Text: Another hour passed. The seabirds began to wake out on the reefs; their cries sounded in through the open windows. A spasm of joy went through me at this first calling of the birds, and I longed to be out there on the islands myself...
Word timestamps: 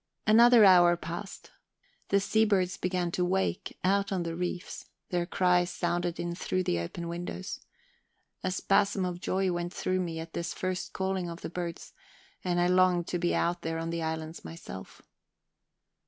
Another 0.25 0.65
hour 0.65 0.97
passed. 0.97 1.51
The 2.07 2.19
seabirds 2.19 2.75
began 2.75 3.11
to 3.11 3.23
wake 3.23 3.77
out 3.83 4.11
on 4.11 4.23
the 4.23 4.35
reefs; 4.35 4.89
their 5.09 5.27
cries 5.27 5.69
sounded 5.69 6.19
in 6.19 6.33
through 6.33 6.63
the 6.63 6.79
open 6.79 7.07
windows. 7.07 7.59
A 8.43 8.49
spasm 8.49 9.05
of 9.05 9.19
joy 9.21 9.51
went 9.51 9.71
through 9.71 9.99
me 9.99 10.19
at 10.19 10.33
this 10.33 10.55
first 10.55 10.91
calling 10.93 11.29
of 11.29 11.41
the 11.41 11.51
birds, 11.51 11.93
and 12.43 12.59
I 12.59 12.65
longed 12.65 13.05
to 13.09 13.19
be 13.19 13.35
out 13.35 13.61
there 13.61 13.77
on 13.77 13.91
the 13.91 14.01
islands 14.01 14.43
myself... 14.43 15.03